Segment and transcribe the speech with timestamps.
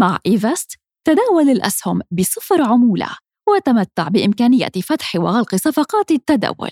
[0.00, 3.08] مع إيفست تداول الأسهم بصفر عمولة
[3.48, 6.70] وتمتع بإمكانية فتح وغلق صفقات التداول.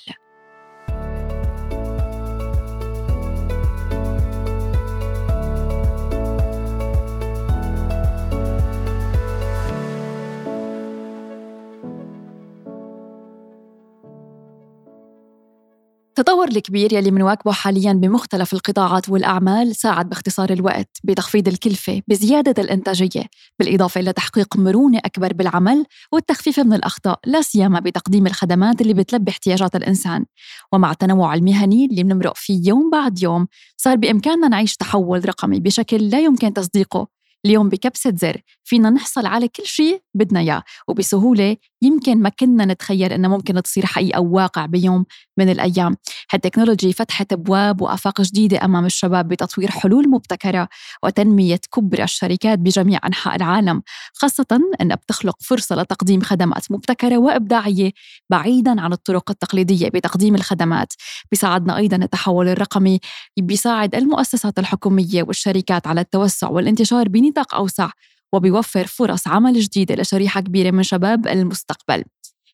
[16.19, 23.23] التطور الكبير يلي منواكبه حاليا بمختلف القطاعات والأعمال ساعد باختصار الوقت بتخفيض الكلفة بزيادة الإنتاجية
[23.59, 29.31] بالإضافة إلى تحقيق مرونة أكبر بالعمل والتخفيف من الأخطاء لا سيما بتقديم الخدمات اللي بتلبي
[29.31, 30.25] احتياجات الإنسان.
[30.73, 33.47] ومع التنوع المهني اللي بنمرق فيه يوم بعد يوم
[33.77, 37.19] صار بإمكاننا نعيش تحول رقمي بشكل لا يمكن تصديقه.
[37.47, 43.13] اليوم بكبسة زر فينا نحصل على كل شيء بدنا إياه وبسهولة يمكن ما كنا نتخيل
[43.13, 45.05] إنها ممكن تصير حقيقة أو واقع بيوم
[45.39, 45.97] من الأيام.
[46.33, 50.69] هالتكنولوجي فتحت أبواب وآفاق جديدة أمام الشباب بتطوير حلول مبتكرة
[51.03, 53.83] وتنمية كبرى الشركات بجميع أنحاء العالم
[54.15, 57.91] خاصة أنها بتخلق فرصة لتقديم خدمات مبتكرة وإبداعية
[58.31, 60.93] بعيدا عن الطرق التقليدية بتقديم الخدمات.
[61.31, 63.01] بيساعدنا أيضا التحول الرقمي
[63.39, 67.91] بيساعد المؤسسات الحكومية والشركات على التوسع والانتشار بنطاق أوسع
[68.33, 72.05] وبيوفر فرص عمل جديدة لشريحة كبيرة من شباب المستقبل.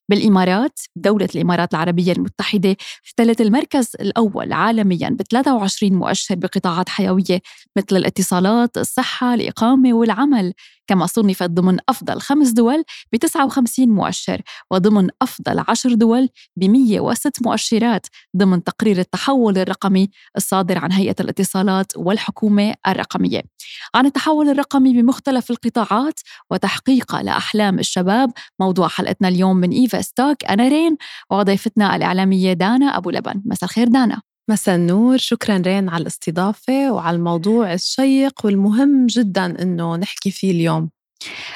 [0.08, 7.40] بالإمارات دولة الإمارات العربية المتحدة احتلت المركز الأول عالميا ب 23 مؤشر بقطاعات حيوية
[7.76, 10.52] مثل الاتصالات، الصحة، الإقامة والعمل.
[10.86, 17.32] كما صنفت ضمن أفضل خمس دول ب 59 مؤشر وضمن أفضل عشر دول ب 106
[17.44, 23.42] مؤشرات ضمن تقرير التحول الرقمي الصادر عن هيئة الاتصالات والحكومة الرقمية.
[23.94, 30.68] عن التحول الرقمي بمختلف القطاعات وتحقيقه لأحلام الشباب موضوع حلقتنا اليوم من Evest Talk أنا
[30.68, 30.96] رين
[31.30, 33.42] وضيفتنا الإعلامية دانا أبو لبن.
[33.44, 34.33] مساء الخير دانا.
[34.48, 40.90] مساء النور شكرا رين على الاستضافة وعلى الموضوع الشيق والمهم جدا أنه نحكي فيه اليوم.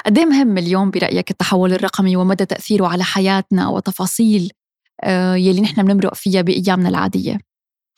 [0.06, 4.52] قد مهم اليوم برأيك التحول الرقمي ومدى تأثيره على حياتنا وتفاصيل
[5.02, 7.38] آه، يلي نحن بنمرق فيها بأيامنا العادية؟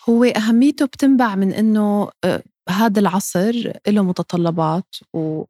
[0.09, 5.45] هو أهميته بتنبع من أنه آه، هذا العصر له متطلبات و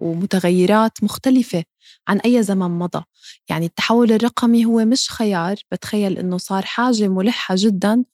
[0.00, 1.64] ومتغيرات مختلفة
[2.08, 3.04] عن أي زمن مضى.
[3.48, 8.04] يعني التحول الرقمي هو مش خيار بتخيل أنه صار حاجة ملحة جدا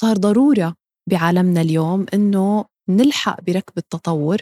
[0.00, 0.74] صار ضرورة
[1.10, 4.38] بعالمنا اليوم إنه نلحق بركب التطور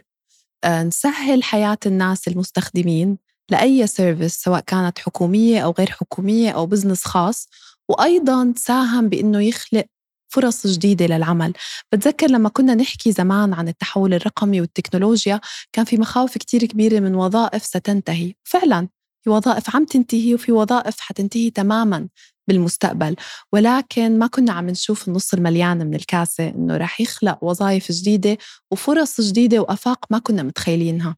[0.64, 3.18] آه، نسهل حياة الناس المستخدمين
[3.50, 7.48] لأي service سواء كانت حكومية أو غير حكومية أو business خاص
[7.88, 9.84] وأيضا تساهم بأنه يخلق
[10.28, 11.52] فرص جديدة للعمل.
[11.92, 15.40] بتذكر لما كنا نحكي زمان عن التحول الرقمي والتكنولوجيا
[15.72, 18.34] كان في مخاوف كتير كبيرة من وظائف ستنتهي.
[18.44, 18.88] فعلا
[19.26, 22.08] في وظائف عم تنتهي وفي وظائف حتنتهي تماما
[22.48, 23.16] بالمستقبل.
[23.52, 28.38] ولكن ما كنا عم نشوف النص المليان من الكاسة إنه رح يخلق وظائف جديدة
[28.72, 31.16] وفرص جديدة وأفاق ما كنا متخيلينها.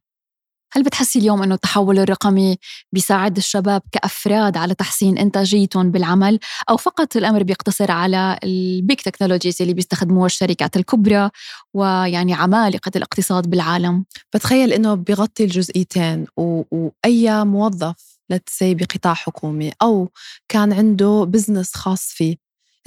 [0.71, 2.57] هل بتحسي اليوم إنه التحول الرقمي
[2.91, 9.61] بيساعد الشباب كأفراد على تحسين إنتاجيتهم بالعمل أو فقط الأمر بيقتصر على ال big technologies
[9.61, 11.29] اللي بيستخدموها الشركات الكبرى
[11.73, 16.63] ويعني عمالقة الاقتصاد بالعالم؟ بتخيل إنه بيغطي الجزئيتين و...
[16.71, 20.09] وأي موظف let's say بقطاع حكومي أو
[20.47, 22.35] كان عنده business خاص فيه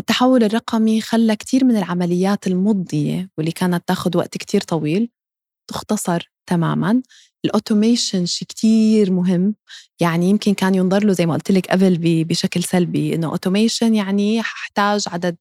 [0.00, 5.10] التحول الرقمي خلى كتير من العمليات المضنية واللي كانت تاخذ وقت كتير طويل
[5.70, 6.31] تختصر.
[6.46, 7.02] تماما.
[7.44, 9.54] ال automation شيء كتير مهم.
[10.00, 14.42] يعني يمكن كان ينظر له زي ما قلت لك قبل بشكل سلبي إنه automation يعني
[14.42, 15.36] ححتاج عدد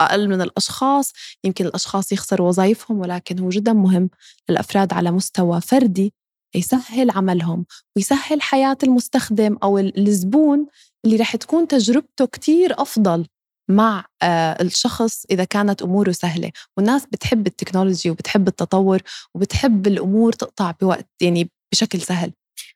[0.00, 1.12] أقل من الأشخاص.
[1.44, 4.10] يمكن الأشخاص يخسروا وظائفهم ولكن هو جدا مهم
[4.48, 6.14] للأفراد على مستوى فردي
[6.54, 7.66] يسهل عملهم
[7.96, 10.66] ويسهل حياة المستخدم أو الزبون
[11.04, 13.26] اللي رح تكون تجربته كتير أفضل.
[13.70, 16.50] مع آه، الشخص إذا كانت أموره سهلة.
[16.76, 19.00] والناس بتحب التكنولوجي وبتحب التطور
[19.34, 22.32] وبتحب الأمور تقطع بوقت يعني بشكل سهل.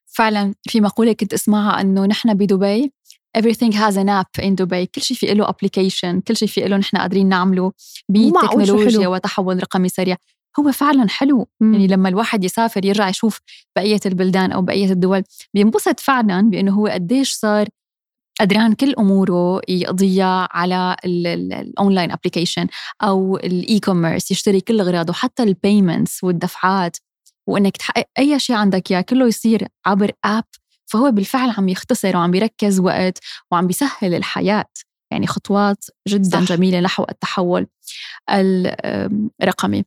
[0.07, 2.93] فعلا في مقولة كنت أسمعها أنه نحن بدبي
[3.39, 6.77] everything has an app in دبي كل شيء في له application كل شيء في له
[6.77, 7.73] نحن قادرين نعمله
[8.09, 10.17] بتكنولوجيا وتحول رقمي سريع.
[10.61, 11.49] هو فعلا حلو.
[11.61, 11.73] مم.
[11.75, 13.41] يعني لما الواحد يسافر يرجع يشوف
[13.77, 15.23] بقية البلدان أو بقية الدول
[15.55, 17.69] بينبسط فعلا بأنه هو قديش صار
[18.41, 22.67] قدران كل أموره يقضيها على ال online application
[23.03, 26.97] أو ال e-commerce يشتري كل أغراضه حتى ال payments والدفعات.
[27.49, 30.45] وإنك تحقق أي شيء عندك إياه كله يصير عبر app
[30.87, 33.19] فهو بالفعل عم يختصر وعم بيركز وقت
[33.53, 34.71] وعم بيسهل الحياة.
[35.13, 36.57] يعني خطوات جدا صح.
[36.57, 37.67] جميلة نحو التحول
[39.43, 39.85] الرقمي.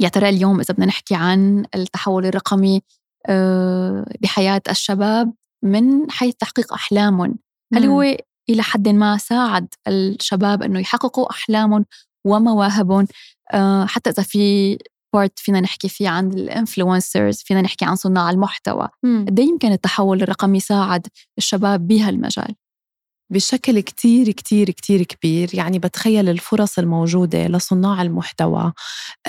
[0.00, 2.82] يا ترى اليوم إذا بدنا نحكي عن التحول الرقمي
[3.26, 5.32] آه، بحياة الشباب
[5.62, 7.38] من حيث تحقيق أحلامهم
[7.74, 8.02] هل هو
[8.50, 11.84] إلى حد ما ساعد الشباب أنه يحققوا أحلامهم
[12.26, 13.06] ومواهبهم؟
[13.52, 14.78] آه، حتى إذا في
[15.14, 18.88] part فينا نحكي فيه عن ال influencers فينا نحكي عن صناع المحتوى.
[19.04, 21.06] قد إيه يمكن التحول الرقمي ساعد
[21.38, 22.54] الشباب بهالمجال
[23.32, 25.50] بشكل كتير كتير كتير كبير.
[25.54, 28.72] يعني بتخيل الفرص الموجودة لصناع المحتوى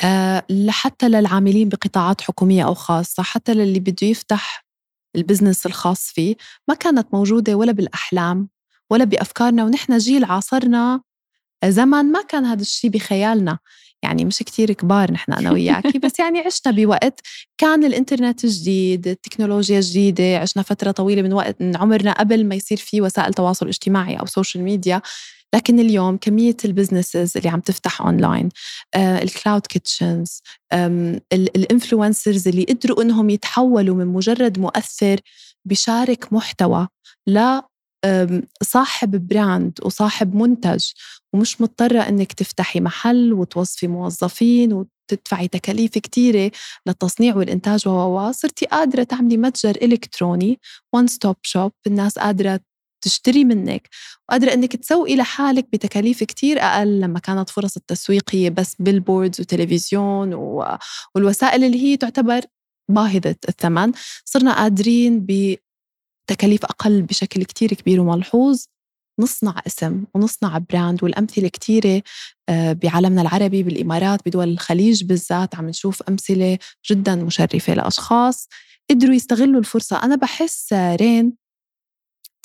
[0.03, 4.64] أه لحتى للعاملين بقطاعات حكومية أو خاصة حتى للي بده يفتح
[5.15, 6.35] ال business الخاص فيه
[6.67, 8.49] ما كانت موجودة ولا بالأحلام
[8.89, 11.01] ولا بأفكارنا ونحن جيل عاصرنا.
[11.65, 13.59] زمن ما كان هذا الشيء بخيالنا.
[14.03, 17.21] يعني مش كتير كبار نحن أنا وياكي بس يعني عشنا بوقت
[17.57, 22.77] كان الإنترنت جديد التكنولوجيا جديدة عشنا فترة طويلة من وقت من عمرنا قبل ما يصير
[22.77, 25.01] في وسائل تواصل اجتماعي أو social media
[25.55, 28.49] لكن اليوم كمية ال businesses اللي عم تفتح اونلاين
[28.95, 30.41] آه، ال cloud kitchens
[31.33, 35.19] ال influencers اللي قدروا إنهم يتحولوا من مجرد مؤثر
[35.65, 36.87] بشارك محتوى
[37.27, 37.59] ل
[38.63, 40.85] صاحب brand وصاحب منتج.
[41.33, 46.51] ومش مضطرة إنك تفتحي محل وتوظفي موظفين وتدفعي تكاليف كتيرة
[46.87, 50.59] للتصنيع والإنتاج و صرتي قادرة تعملي متجر إلكتروني
[50.93, 52.59] one stop shop الناس قادرة
[53.05, 53.89] تشتري منك.
[54.29, 60.33] وقادرة إنك تسوقي لحالك بتكاليف كتير أقل لما كانت فرص التسويق هي بس billboards وتلفزيون
[61.15, 62.41] والوسائل اللي هي تعتبر
[62.91, 63.91] باهظة الثمن.
[64.25, 68.65] صرنا قادرين بتكاليف أقل بشكل كتير كبير وملحوظ.
[69.19, 72.01] نصنع اسم ونصنع brand والأمثلة كتيرة
[72.49, 75.55] آه، بعالمنا العربي بالإمارات بدول الخليج بالذات.
[75.55, 76.57] عم نشوف أمثلة
[76.91, 78.47] جدا مشرفة لأشخاص.
[78.89, 80.03] قدروا يستغلوا الفرصة.
[80.03, 81.44] أنا بحس رين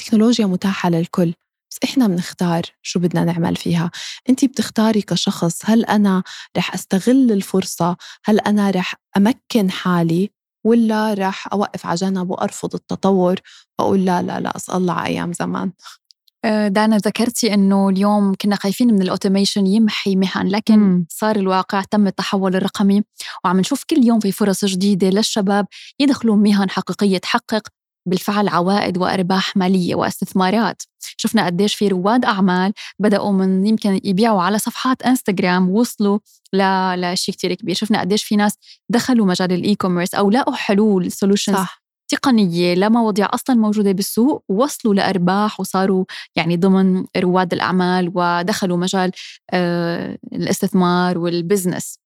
[0.00, 1.34] تكنولوجيا متاحة للكل
[1.70, 3.90] بس إحنا بنختار شو بدنا نعمل فيها.
[4.28, 6.22] أنت بتختاري كشخص هل أنا
[6.56, 10.30] رح أستغل الفرصة؟ هل أنا رح أمكن حالي؟
[10.64, 13.36] ولا رح أوقف على جنب وأرفض التطور؟
[13.78, 15.72] وأقول لا لا لا الله على أيام زمان.
[16.44, 21.06] آه، دانا ذكرتي إنه اليوم كنا خايفين من الأوتوميشن يمحي مهن لكن م.
[21.10, 23.02] صار الواقع تم التحول الرقمي.
[23.44, 25.66] وعم نشوف كل يوم في فرص جديدة للشباب
[25.98, 27.68] يدخلوا مهن حقيقية تحقق.
[28.06, 30.82] بالفعل عوائد وأرباح مالية واستثمارات.
[31.16, 36.18] شفنا قديش في رواد أعمال بدأوا من يمكن يبيعوا على صفحات إنستغرام وصلوا
[36.96, 37.74] لشيء كتير كبير.
[37.74, 38.52] شفنا قديش في ناس
[38.88, 41.56] دخلوا مجال ال e-commerce أو لقوا حلول solutions
[42.10, 46.04] تقنية لمواضيع أصلا موجودة بالسوق وصلوا لأرباح وصاروا
[46.36, 49.12] يعني ضمن رواد الأعمال ودخلوا مجال
[49.50, 51.98] آه، الاستثمار وال business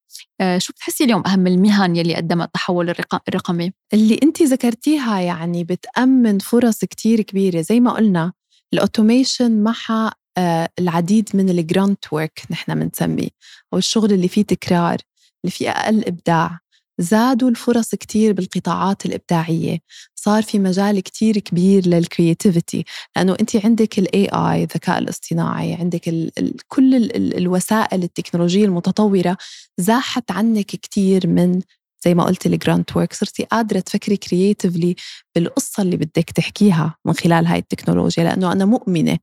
[0.58, 6.78] شو بتحسي اليوم أهم المهن يلي قدمت التحول الرقمي؟ اللي أنت ذكرتيها يعني بتأمن فرص
[6.78, 8.32] كتير كبيرة زي ما قلنا
[8.72, 13.28] ال automation معها آه، العديد من ال grunt work نحن بنسميه
[13.72, 14.98] أو الشغل اللي فيه تكرار
[15.44, 16.60] اللي فيه أقل إبداع
[16.98, 19.78] زادوا الفرص كتير بالقطاعات الإبداعية.
[20.14, 22.84] صار في مجال كتير كبير لل creativity
[23.16, 29.36] لأنه أنت عندك ال AI الذكاء الاصطناعي عندك ال ال كل ال الوسائل التكنولوجية المتطورة
[29.78, 31.60] زاحت عنك كتير من
[32.04, 34.96] زي ما قلت ال grunt work صرتي قادرة تفكري creatively
[35.34, 39.18] بالقصة اللي بدك تحكيها من خلال هاي التكنولوجيا لأنه أنا مؤمنة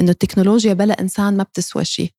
[0.00, 2.10] إنه التكنولوجيا بلا إنسان ما بتسوى شيء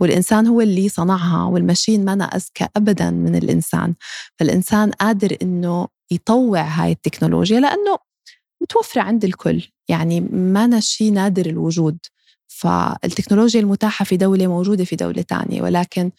[0.00, 3.94] والإنسان هو اللي صنعها وال machine ما أذكى أبدا من الإنسان.
[4.38, 7.98] فالإنسان قادر إنه يطوع هاي التكنولوجيا لأنه
[8.62, 9.62] متوفرة عند الكل.
[9.88, 11.98] يعني ما شيء نادر الوجود.
[12.48, 15.62] فالتكنولوجيا المتاحة في دولة موجودة في دولة تانية.
[15.62, 16.10] ولكن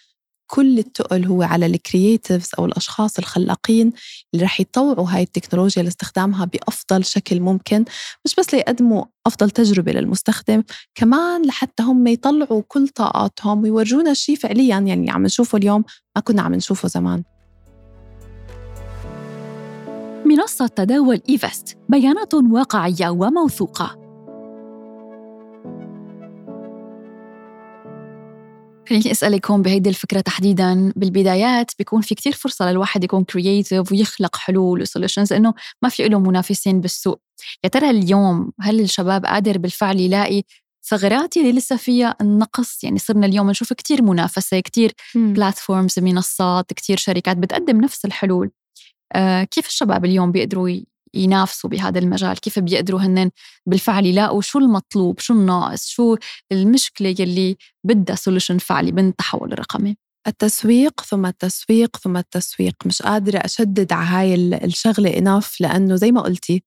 [0.54, 3.94] كل التقل هو على الكرييتيفز أو الأشخاص الخلاقين
[4.34, 7.86] اللي رح يطوعوا هاي التكنولوجيا لاستخدامها بأفضل شكل ممكن
[8.26, 10.64] مش بس ليقدموا أفضل تجربة للمستخدم
[10.96, 15.84] كمان لحتى هم يطلعوا كل طاقاتهم ويورجونا شيء فعليا يعني عم نشوفه اليوم
[16.16, 17.24] ما كنا عم نشوفه زمان.
[20.26, 24.01] منصة تداول إيفست بيانات واقعية وموثوقة.
[28.92, 34.36] خليني اسالك هون بهيدي الفكرة تحديدا بالبدايات بيكون في كتير فرصة للواحد يكون creative ويخلق
[34.36, 37.22] حلول و solutions انه ما في له منافسين بالسوق.
[37.64, 40.44] يا ترى اليوم هل الشباب قادر بالفعل يلاقي
[40.84, 46.98] ثغرات اللي لسه فيها النقص؟ يعني صرنا اليوم نشوف كتير منافسة كتير platforms منصات كتير
[46.98, 48.52] شركات بتقدم نفس الحلول.
[49.14, 50.70] آه كيف الشباب اليوم بيقدروا
[51.14, 53.32] ينافسوا بهذا المجال كيف بيقدروا هن
[53.66, 56.16] بالفعل يلاقوا شو المطلوب شو الناقص شو
[56.52, 59.98] المشكلة يلي بدها solution فعلي من التحول الرقمي.
[60.28, 66.22] التسويق ثم التسويق ثم التسويق مش قادرة أشدد على هاي الشغلة enough لأنه زي ما
[66.22, 66.64] قلتي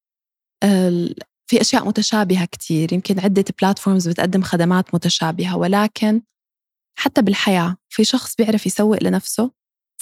[1.46, 6.22] في أشياء متشابهة كتير يمكن عدة platforms بتقدم خدمات متشابهة ولكن
[6.98, 9.50] حتى بالحياة في شخص بيعرف يسوق لنفسه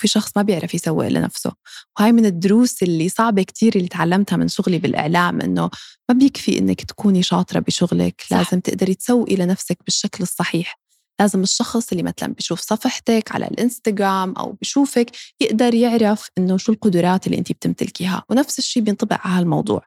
[0.02, 1.52] في شخص ما بيعرف يسوق لنفسه.
[1.99, 5.71] وهاي من الدروس اللي صعبة كتير اللي تعلمتها من شغلي بالإعلام إنه
[6.09, 8.37] ما بيكفي إنك تكوني شاطرة بشغلك صح.
[8.37, 10.78] لازم تقدري تسوقي لنفسك بالشكل الصحيح.
[11.21, 17.26] لازم الشخص اللي مثلا بيشوف صفحتك على الإنستغرام أو بيشوفك يقدر يعرف إنه شو القدرات
[17.26, 18.23] اللي أنت بتمتلكيها.
[18.30, 19.82] ونفس الشيء بينطبق على هالموضوع.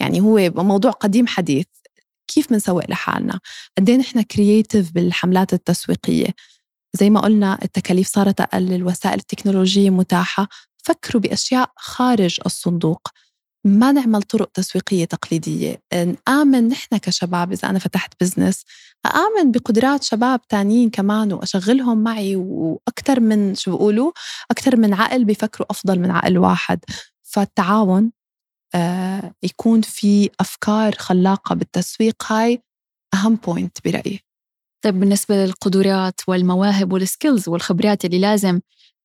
[0.00, 1.66] يعني هو موضوع قديم حديث
[2.28, 3.40] كيف بنسوق لحالنا؟
[3.78, 6.34] قد إيه نحن كرييتيف بالحملات التسويقية؟
[6.92, 10.48] زي ما قلنا التكاليف صارت أقل الوسائل التكنولوجية متاحة.
[10.84, 13.08] فكروا بأشياء خارج الصندوق.
[13.66, 15.80] ما نعمل طرق تسويقية تقليدية.
[15.94, 18.64] نآمن نحن كشباب إذا أنا فتحت بزنس
[19.06, 24.12] أآمن بقدرات شباب تانيين كمان وأشغلهم معي وأكثر من شو بيقولوا؟
[24.50, 26.78] أكثر من عقل بيفكروا أفضل من عقل واحد.
[27.22, 28.12] فالتعاون
[28.74, 32.62] آه يكون في أفكار خلاقة بالتسويق هاي
[33.14, 34.20] أهم point برأيي.
[34.82, 38.60] طيب بالنسبة للقدرات والمواهب وال skills والخبرات اللي لازم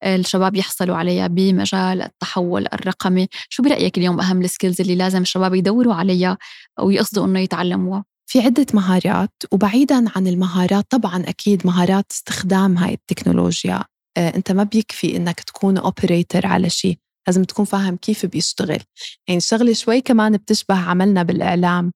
[0.05, 5.53] الشباب يحصلوا عليها بمجال التحول الرقمي شو برأيك اليوم أهم ال skills اللي لازم الشباب
[5.55, 6.37] يدوروا عليها
[6.79, 13.83] ويقصدوا أنه يتعلموها؟ في عدة مهارات وبعيدا عن المهارات طبعا أكيد مهارات استخدام هاي التكنولوجيا.
[14.17, 18.79] آه، أنت ما بيكفي أنك تكون operator على شيء لازم تكون فاهم كيف بيشتغل.
[19.27, 21.85] يعني الشغلة شوي كمان بتشبه عملنا بالإعلام.
[21.85, 21.91] آه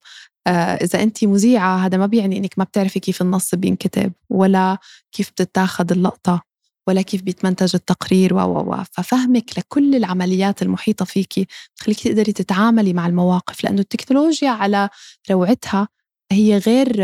[0.48, 4.78] إذا أنت مذيعة هذا ما بيعني إنك ما بتعرفي كيف النص بينكتب ولا
[5.12, 6.42] كيف بتتاخد اللقطة
[6.88, 11.48] ولا كيف بيتمنتج التقرير و و ففهمك لكل العمليات المحيطة فيكي
[11.80, 14.90] بخليك تقدري تتعاملي مع المواقف لأنه التكنولوجيا على
[15.32, 15.88] روعتها
[16.32, 17.00] هي غير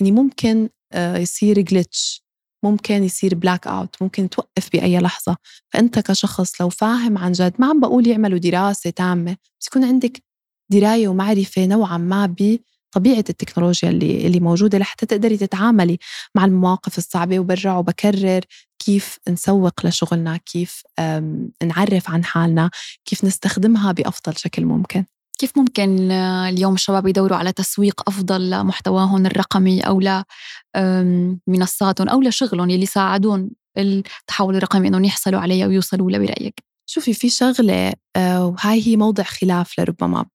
[0.00, 2.26] يعني ممكن آه، يصير glitch
[2.64, 5.36] ممكن يصير blackout ممكن توقف بأي لحظة.
[5.72, 10.22] فأنت كشخص لو فاهم عن جد ما عم بقول يعملوا دراسة تامة بس يكون عندك
[10.70, 12.26] دراية ومعرفة نوعا ما
[12.92, 15.98] طبيعة التكنولوجيا اللي اللي موجودة لحتى تقدري تتعاملي
[16.34, 18.40] مع المواقف الصعبة وبرجع وبكرر
[18.78, 20.82] كيف نسوق لشغلنا كيف
[21.62, 22.70] نعرف عن حالنا
[23.04, 25.04] كيف نستخدمها بأفضل شكل ممكن
[25.38, 30.00] كيف ممكن اليوم الشباب يدوروا على تسويق أفضل لمحتواهم الرقمي أو
[31.48, 37.28] لمنصاتهم أو لشغلهم اللي يساعدون التحول الرقمي أنهم يحصلوا عليه ويوصلوا له برأيك؟ شوفي في
[37.28, 40.26] شغلة آه، وهاي هي موضع خلاف لربما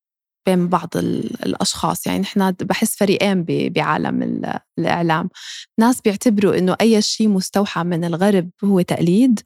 [0.46, 2.06] بين بعض الأشخاص.
[2.06, 4.42] يعني نحن بحس فريقين بعالم
[4.78, 5.30] الإعلام.
[5.80, 9.40] ناس بيعتبروا إنه أي شيء مستوحى من الغرب هو تقليد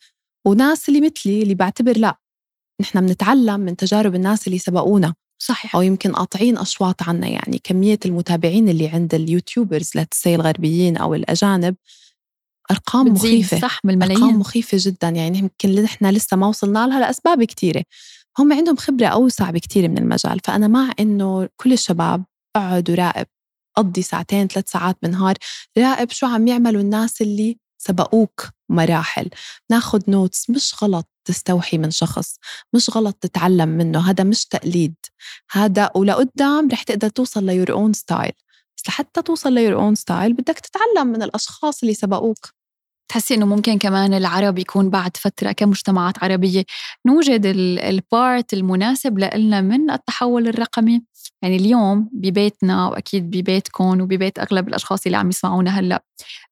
[0.47, 2.17] وناس اللي مثلي اللي بعتبر لا.
[2.81, 5.15] نحن بنتعلم من تجارب الناس اللي سبقونا.
[5.43, 5.77] صحيح.
[5.77, 7.29] أو يمكن قاطعين أشواط عنا.
[7.29, 11.77] يعني كمية المتابعين اللي عند اليوتيوبرز لتسي الغربيين أو الأجانب
[12.71, 13.61] أرقام مخيفة.
[13.61, 15.09] صح بالملايين أرقام مخيفة جدا.
[15.09, 17.85] يعني يمكن نحن لسه ما وصلنا لها لأسباب كثيرة
[18.39, 22.25] هم عندهم خبرة أوسع بكتير من المجال فأنا مع إنه كل الشباب
[22.57, 23.27] اقعد وراقب
[23.77, 25.35] قضي ساعتين ثلاث ساعات بالنهار
[25.79, 29.31] راقب شو عم يعملوا الناس اللي سبقوك مراحل.
[29.71, 32.37] ناخد notes مش غلط تستوحي من شخص
[32.75, 34.95] مش غلط تتعلم منه هذا مش تقليد.
[35.51, 38.33] هذا ولقدام رح تقدر توصل ل your own style
[38.77, 42.56] بس لحتى توصل ل your own style بدك تتعلم من الأشخاص اللي سبقوك.
[43.17, 46.65] تحسي إنه ممكن كمان العرب يكون بعد فترة كمجتمعات عربية
[47.07, 51.03] نوجد ال part المناسب لنا من التحول الرقمي
[51.43, 56.05] يعني اليوم ببيتنا وأكيد ببيتكم وببيت أغلب الأشخاص اللي عم يسمعونا هلأ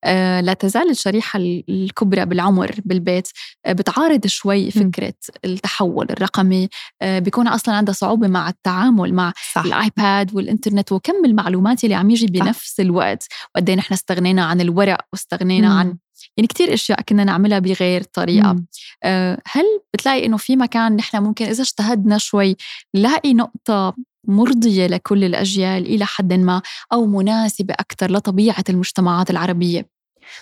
[0.04, 3.28] آه لا تزال الشريحة الكبرى بالعمر بالبيت
[3.66, 6.68] آه بتعارض شوي فكرة التحول الرقمي
[7.02, 9.64] آه بيكون أصلا عندها صعوبة مع التعامل مع صح.
[9.64, 14.60] ال iPad والإنترنت وكم المعلومات اللي عم يجي بنفس الوقت وقد إيه نحن استغنينا عن
[14.60, 15.78] الورق واستغنينا مم.
[15.78, 15.96] عن
[16.36, 18.52] يعني كتير أشياء كنا نعملها بغير طريقة.
[18.52, 18.66] مم.
[19.04, 19.64] آه، هل
[19.94, 22.56] بتلاقي إنه في مكان نحن ممكن إذا اجتهدنا شوي
[22.94, 23.94] نلاقي نقطة
[24.28, 26.62] مرضية لكل الأجيال إلى حد ما
[26.92, 29.94] أو مناسبة أكثر لطبيعة المجتمعات العربية؟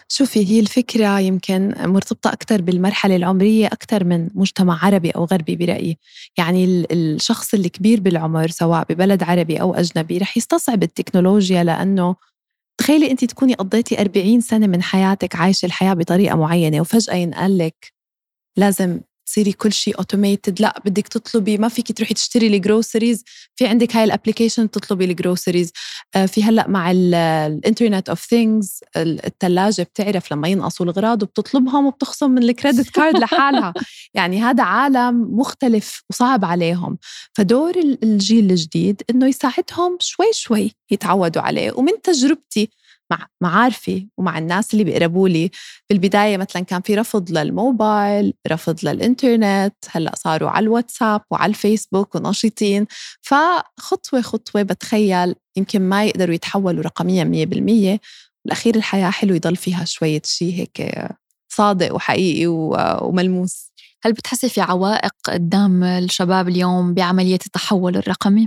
[0.08, 5.98] شوفي هي الفكرة يمكن مرتبطة أكثر بالمرحلة العمرية أكثر من مجتمع عربي أو غربي برأيي.
[6.38, 12.16] يعني الشخص الكبير بالعمر سواء ببلد عربي أو أجنبي رح يستصعب التكنولوجيا لأنه
[12.80, 17.92] تخيلي انت تكوني قضيتي 40 سنة من حياتك عايشة الحياة بطريقة معينة وفجأة ينقال لك
[18.56, 19.00] لازم
[19.32, 23.24] تصيري كل شيء automated لا بدك تطلبي ما فيك تروحي تشتري ال groceries
[23.56, 25.72] في عندك هاي ال application تطلبي ال groceries
[26.14, 32.30] آه، في هلأ مع ال internet of things الثلاجه بتعرف لما ينقصوا الاغراض وبتطلبهم وبتخصم
[32.30, 33.74] من ال credit card لحالها.
[34.14, 36.98] يعني هذا عالم مختلف وصعب عليهم.
[37.34, 41.72] فدور الجيل الجديد إنه يساعدهم شوي شوي يتعودوا عليه.
[41.72, 42.70] ومن تجربتي
[43.12, 45.50] مع معارفي ومع الناس اللي بيقربوا لي.
[45.90, 52.86] بالبداية مثلا كان في رفض للموبايل رفض للإنترنت هلأ صاروا على الواتساب وعلى الفيسبوك ونشيطين
[53.22, 58.00] فخطوة خطوة بتخيل يمكن ما يقدروا يتحولوا رقميا مية بالمية.
[58.44, 61.08] بالأخير الحياة حلو يضل فيها شوية شيء هيك
[61.52, 62.46] صادق وحقيقي
[63.02, 63.72] وملموس.
[64.04, 68.46] هل بتحسي في عوائق قدام الشباب اليوم بعملية التحول الرقمي؟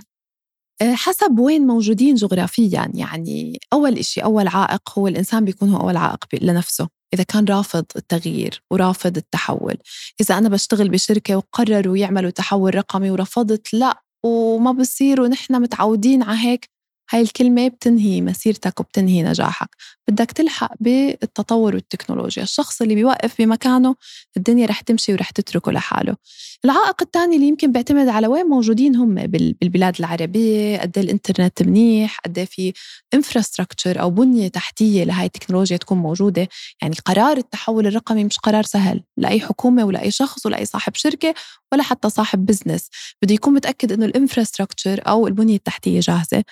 [0.82, 2.91] آه، حسب وين موجودين جغرافيا.
[2.94, 7.86] يعني أول إشي أول عائق هو الإنسان بيكون هو أول عائق لنفسه إذا كان رافض
[7.96, 9.77] التغيير ورافض التحول.
[10.22, 16.39] إذا أنا بشتغل بشركة وقرروا يعملوا تحول رقمي ورفضت لا وما بصير ونحن متعودين على
[16.39, 16.75] هيك
[17.09, 19.69] هاي الكلمة بتنهي مسيرتك وبتنهي نجاحك.
[20.07, 22.43] بدك تلحق بالتطور والتكنولوجيا.
[22.43, 23.95] الشخص اللي بيوقف بمكانه
[24.38, 26.15] الدنيا رح تمشي ورح تتركه لحاله.
[26.65, 32.19] العائق الثاني اللي يمكن بيعتمد على وين موجودين هم بالبلاد العربية قد إيه الإنترنت منيح
[32.25, 32.74] قد إيه في
[33.13, 36.47] infrastructure أو بنية تحتية لهي التكنولوجيا تكون موجودة.
[36.81, 39.03] يعني قرار التحول الرقمي مش قرار سهل.
[39.17, 41.33] لأي حكومة ولا أي شخص ولا أي صاحب شركة
[41.71, 42.89] ولا حتى صاحب business
[43.21, 46.43] بده يكون متأكد إنه ال infrastructure أو البنية التحتية جاهزة.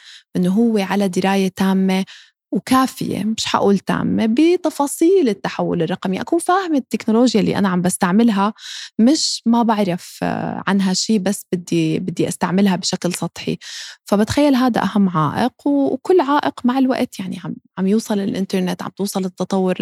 [0.44, 2.06] إنه هو على دراية تامة
[2.54, 6.22] وكافية مش حقول تامة بتفاصيل التحول الرقمي.
[6.22, 8.54] أكون فاهمة التكنولوجيا اللي أنا عم بستعملها
[9.00, 10.20] مش ما بعرف
[10.68, 13.58] عنها شيء بس بدي بدي أستعملها بشكل سطحي.
[14.06, 19.26] فبتخيل هذا أهم عائق وكل عائق مع الوقت يعني عم عم يوصل الإنترنت عم توصل
[19.26, 19.76] التطور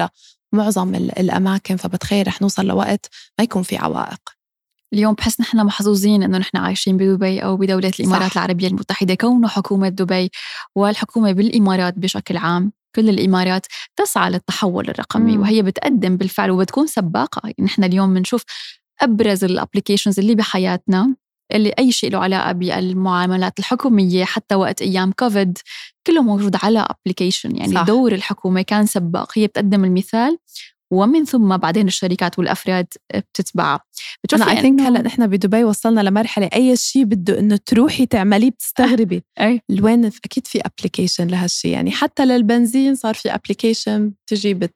[0.53, 1.77] لمعظم الأماكن.
[1.77, 4.40] فبتخيل رح نوصل لوقت ما يكون في عوائق.
[4.93, 8.37] اليوم بحس نحن محظوظين إنه نحن عايشين بدبي أو بدولة الإمارات صح.
[8.37, 10.31] العربية المتحدة كونه حكومة دبي
[10.75, 15.41] والحكومة بالإمارات بشكل عام كل الإمارات تسعى للتحول الرقمي مم.
[15.41, 18.43] وهي بتقدم بالفعل وبتكون سباقة يعني نحن اليوم بنشوف
[19.01, 21.15] أبرز ال applications اللي بحياتنا
[21.53, 25.57] اللي أي شيء له علاقة بالمعاملات الحكومية حتى وقت أيام كوفيد
[26.07, 27.83] كله موجود على application يعني صح.
[27.83, 30.37] دور الحكومة كان سباق هي بتقدم المثال
[30.91, 33.79] ومن ثم بعدين الشركات والأفراد بتتبعها.
[34.33, 39.23] أنا I think هلأ نحن بدبي وصلنا لمرحلة أي شيء بده إنه تروحي تعمليه بتستغربي.
[39.39, 39.61] أي.
[39.81, 44.75] وين أكيد في application لهالشيء يعني حتى للبنزين صار في application بتجي بت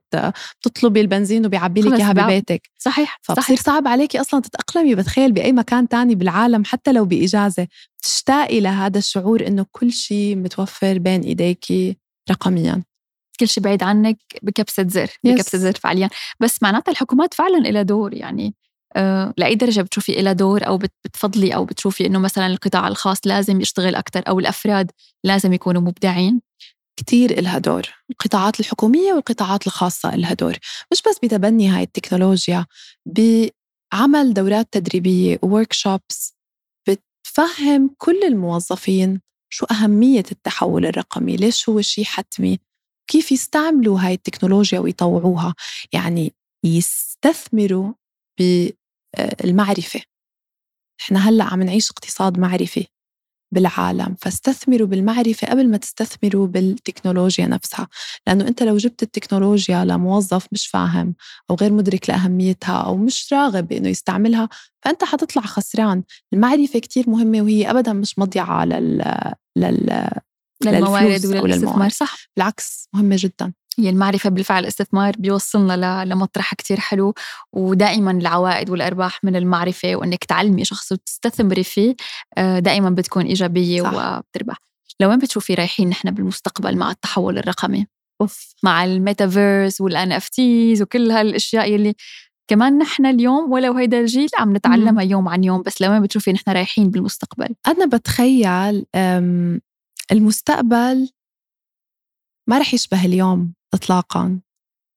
[0.61, 2.69] بتطلبي البنزين وبيعبي لك إياها ببيتك.
[2.77, 7.67] صحيح فبصير صعب عليكي أصلا تتأقلمي بتخيل بأي مكان تاني بالعالم حتى لو بإجازة.
[8.03, 11.97] تشتاقي لهذا الشعور إنه كل شيء متوفر بين إيديكي
[12.31, 12.83] رقميا.
[13.39, 16.09] كل شيء بعيد عنك بكبسة زر بكبسة زر فعليا.
[16.39, 18.55] بس معناتها الحكومات فعلا لها دور يعني
[18.95, 23.61] أه لأي درجة بتشوفي لها دور أو بتفضلي أو بتشوفي إنه مثلا القطاع الخاص لازم
[23.61, 24.91] يشتغل أكثر أو الأفراد
[25.23, 26.41] لازم يكونوا مبدعين؟
[26.99, 27.83] كتير إلها دور.
[28.11, 30.53] القطاعات الحكومية والقطاعات الخاصة إلها دور.
[30.91, 32.65] مش بس بتبني هاي التكنولوجيا
[33.05, 36.35] بعمل دورات تدريبية وورك شوبس
[36.87, 42.59] بتفهم كل الموظفين شو أهمية التحول الرقمي ليش هو شيء حتمي؟
[43.07, 45.55] كيف يستعملوا هاي التكنولوجيا ويطوعوها؟
[45.93, 47.93] يعني يستثمروا
[48.39, 50.01] بالمعرفة
[51.01, 52.87] إحنا هلأ عم نعيش اقتصاد معرفي
[53.53, 57.87] بالعالم فاستثمروا بالمعرفة قبل ما تستثمروا بالتكنولوجيا نفسها.
[58.27, 61.15] لأنه أنت لو جبت التكنولوجيا لموظف مش فاهم
[61.49, 64.49] أو غير مدرك لأهميتها أو مش راغب بأنه يستعملها
[64.85, 66.03] فأنت حتطلع خسران.
[66.33, 69.13] المعرفة كتير مهمة وهي أبدا مش مضيعة لل,
[69.55, 70.09] لل...
[70.63, 73.53] للموارد وللاستثمار صح؟ بالعكس مهمة جدا.
[73.79, 77.13] هي المعرفة بالفعل الاستثمار بيوصلنا لمطرح كتير حلو
[77.53, 81.95] ودائما العوائد والأرباح من المعرفة وأنك تعلمي شخص وتستثمري فيه
[82.37, 83.93] آه، دائما بتكون إيجابية صح.
[83.93, 84.57] وبتربح.
[84.99, 87.87] لوين بتشوفي رايحين نحن بالمستقبل مع التحول الرقمي؟
[88.21, 88.53] أوف.
[88.63, 91.95] مع الميتافيرس وال NFTs وكل هالأشياء يلي.
[92.47, 96.51] كمان نحن اليوم ولو هيدا الجيل عم نتعلمها يوم عن يوم بس لوين بتشوفي نحن
[96.51, 98.85] رايحين بالمستقبل؟ أنا بتخيل
[100.11, 101.09] المستقبل
[102.49, 104.39] ما رح يشبه اليوم اطلاقا.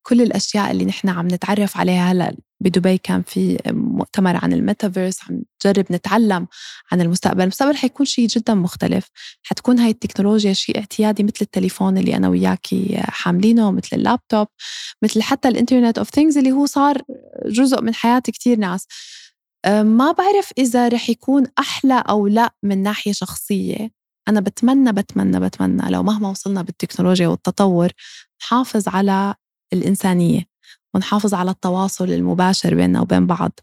[0.06, 5.42] كل الأشياء اللي نحن عم نتعرف عليها هلأ بدبي كان في مؤتمر عن الميتافيرس عم
[5.66, 6.46] نجرب نتعلم
[6.92, 7.42] عن المستقبل.
[7.42, 9.10] المستقبل حيكون شيء جدا مختلف.
[9.42, 14.46] حتكون هاي التكنولوجيا شيء اعتيادي مثل التليفون اللي أنا وياكي حاملينه مثل اللابتوب
[15.02, 17.02] مثل حتى ال internet of things اللي هو صار
[17.46, 18.86] جزء من حياة كتير ناس.
[19.66, 23.97] ما بعرف إذا رح يكون أحلى أو لأ من ناحية شخصية.
[24.28, 27.88] أنا بتمنى بتمنى بتمنى لو مهما وصلنا بالتكنولوجيا والتطور
[28.42, 29.34] نحافظ على
[29.72, 30.42] الإنسانية
[30.94, 33.60] ونحافظ على التواصل المباشر بيننا وبين بعض.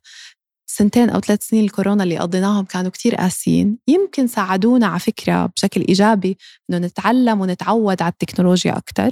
[0.69, 3.77] سنتين أو ثلاث سنين الكورونا اللي قضيناهم كانوا كتير قاسيين.
[3.87, 6.37] يمكن ساعدونا على فكرة بشكل إيجابي
[6.69, 9.09] إنه نتعلم ونتعود على التكنولوجيا أكتر.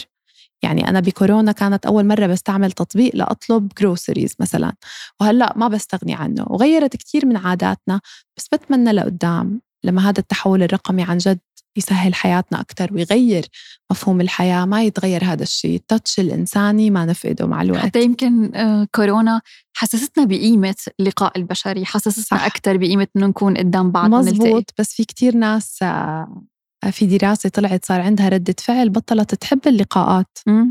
[0.63, 4.73] يعني أنا بكورونا كانت أول مرة بستعمل تطبيق لأطلب جروسريز مثلا
[5.21, 8.01] وهلأ ما بستغني عنه وغيرت كتير من عاداتنا
[8.37, 9.61] بس بتمنى لقدام.
[9.83, 11.39] لما هذا التحول الرقمي عن جد
[11.77, 13.45] يسهل حياتنا أكثر ويغير
[13.91, 15.75] مفهوم الحياة ما يتغير هذا الشيء.
[15.75, 17.81] التاتش الإنساني ما نفقده مع الوقت.
[17.81, 19.41] حتى يمكن آه، كورونا
[19.73, 25.35] حسستنا بقيمة اللقاء البشري حسستنا أكثر بقيمة إنه نكون قدام بعض مزبوط بس في كتير
[25.35, 26.43] ناس آه،
[26.91, 30.37] في دراسة طلعت صار عندها ردة فعل بطلت تحب اللقاءات.
[30.47, 30.65] م.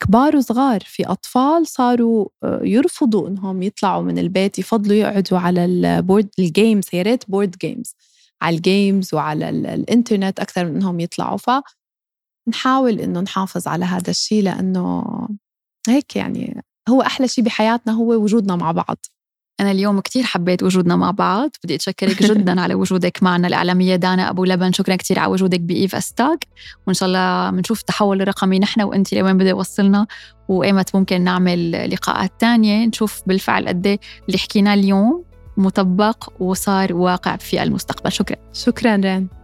[0.00, 5.75] كبار وصغار في أطفال صاروا آه، يرفضوا إنهم يطلعوا من البيت يفضلوا يقعدوا على ال
[5.75, 7.94] board ال games يا ريت board games
[8.42, 11.38] على ال games وعلى الانترنت أكثر من إنهم يطلعوا.
[12.46, 15.04] فنحاول إنه نحافظ على هذا الشيء لأنه
[15.88, 18.96] هيك يعني هو أحلى شيء بحياتنا هو وجودنا مع بعض.
[19.60, 21.50] أنا اليوم كتير حبيت وجودنا مع بعض.
[21.64, 24.72] بدي أتشكرك جدا على وجودك معنا الإعلامية دانا أبو لبن.
[24.72, 26.46] شكرا كتير على وجودك بإيف أستاك.
[26.86, 30.06] وإن شاء الله بنشوف التحول الرقمي نحن وأنت لوين بده يوصلنا
[30.48, 32.86] وإيمت ممكن نعمل لقاءات تانية.
[32.86, 35.27] نشوف بالفعل قد إيه اللي حكيناه اليوم
[35.58, 38.12] مطبق وصار واقع في المستقبل.
[38.12, 38.36] شكرا.
[38.52, 39.37] شكرا رين.